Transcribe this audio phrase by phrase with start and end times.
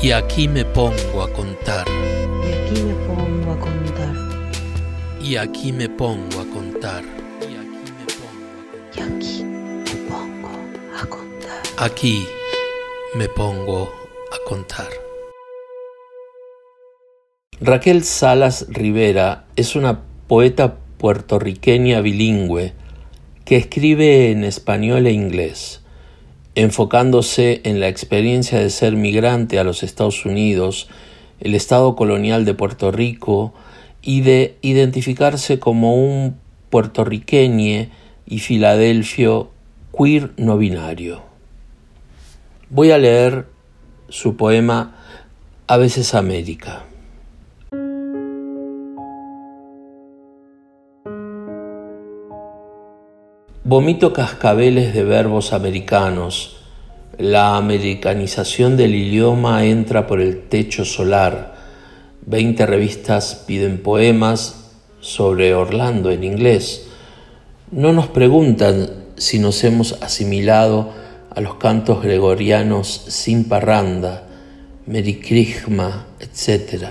[0.00, 1.84] Y aquí me pongo a contar.
[1.88, 4.14] Y aquí me pongo a contar.
[5.20, 7.02] Y aquí me pongo a contar.
[7.42, 10.48] Y aquí me pongo
[10.96, 11.62] a contar.
[11.78, 12.24] Aquí
[13.16, 13.92] me pongo
[14.30, 14.88] a contar.
[17.60, 22.72] Raquel Salas Rivera es una poeta puertorriqueña bilingüe
[23.44, 25.82] que escribe en español e inglés
[26.58, 30.88] enfocándose en la experiencia de ser migrante a los Estados Unidos,
[31.38, 33.54] el Estado colonial de Puerto Rico
[34.02, 36.36] y de identificarse como un
[36.68, 37.86] puertorriqueño
[38.26, 39.52] y filadelfio
[39.96, 41.22] queer no binario.
[42.70, 43.46] Voy a leer
[44.08, 44.96] su poema
[45.68, 46.86] A veces América.
[53.70, 56.56] Vomito cascabeles de verbos americanos.
[57.18, 61.54] La americanización del idioma entra por el techo solar.
[62.24, 66.88] Veinte revistas piden poemas sobre Orlando en inglés.
[67.70, 70.88] No nos preguntan si nos hemos asimilado
[71.28, 74.28] a los cantos gregorianos sin parranda,
[74.86, 76.84] Merikrishma, etc.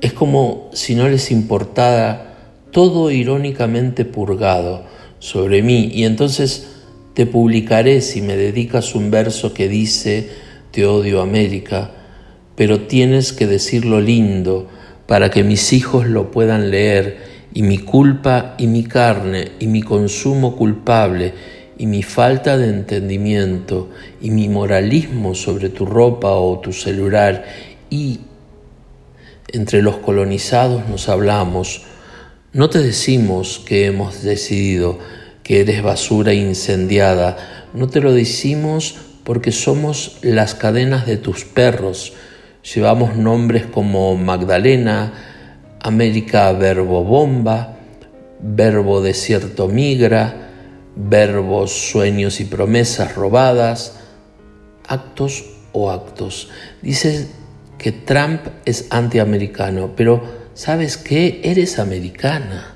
[0.00, 2.28] Es como si no les importara
[2.70, 4.84] todo irónicamente purgado,
[5.22, 5.88] sobre mí.
[5.94, 6.66] Y entonces
[7.14, 10.28] te publicaré si me dedicas un verso que dice,
[10.72, 11.92] te odio América,
[12.56, 14.68] pero tienes que decirlo lindo
[15.06, 17.18] para que mis hijos lo puedan leer
[17.54, 21.34] y mi culpa y mi carne y mi consumo culpable
[21.78, 27.44] y mi falta de entendimiento y mi moralismo sobre tu ropa o tu celular.
[27.90, 28.18] Y
[29.52, 31.82] entre los colonizados nos hablamos,
[32.52, 34.98] no te decimos que hemos decidido
[35.42, 37.36] que eres basura incendiada,
[37.72, 42.12] no te lo decimos porque somos las cadenas de tus perros.
[42.74, 45.14] Llevamos nombres como Magdalena,
[45.80, 47.78] América Verbo Bomba,
[48.40, 50.50] Verbo Desierto Migra,
[50.94, 53.98] verbos sueños y promesas robadas,
[54.86, 56.50] actos o actos.
[56.82, 57.28] Dices
[57.78, 61.40] que Trump es antiamericano, pero ¿Sabes qué?
[61.44, 62.74] Eres americana.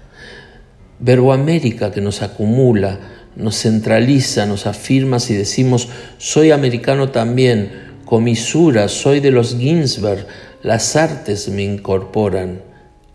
[0.98, 2.98] Verbo América que nos acumula,
[3.36, 7.70] nos centraliza, nos afirma si decimos soy americano también,
[8.06, 10.26] comisura, soy de los Ginsberg,
[10.62, 12.62] las artes me incorporan.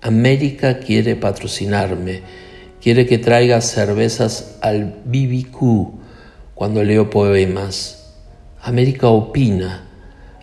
[0.01, 2.21] América quiere patrocinarme,
[2.79, 6.01] quiere que traiga cervezas al BBQ
[6.53, 8.13] cuando leo poemas.
[8.61, 9.87] América opina,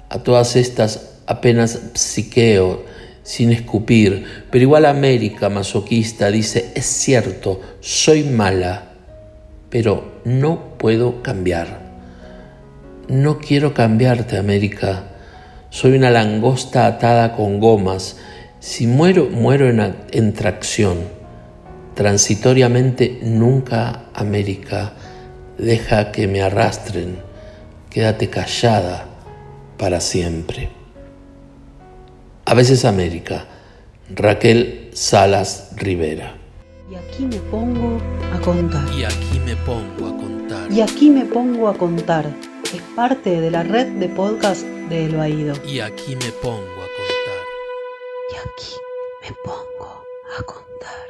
[0.08, 2.88] a todas estas apenas psiqueo,
[3.28, 8.92] sin escupir, pero igual América masoquista dice, es cierto, soy mala,
[9.68, 11.78] pero no puedo cambiar.
[13.06, 15.10] No quiero cambiarte, América.
[15.68, 18.16] Soy una langosta atada con gomas.
[18.60, 20.96] Si muero, muero en, en tracción.
[21.94, 24.94] Transitoriamente nunca, América.
[25.58, 27.18] Deja que me arrastren.
[27.90, 29.04] Quédate callada
[29.76, 30.77] para siempre.
[32.48, 33.44] A veces América,
[34.09, 36.34] Raquel Salas Rivera.
[36.91, 37.98] Y aquí me pongo
[38.32, 38.91] a contar.
[38.94, 40.72] Y aquí me pongo a contar.
[40.72, 42.25] Y aquí me pongo a contar.
[42.72, 45.56] Es parte de la red de podcast de El Oído.
[45.66, 47.44] Y aquí me pongo a contar.
[48.32, 48.75] Y aquí
[49.20, 50.03] me pongo
[50.38, 51.07] a contar.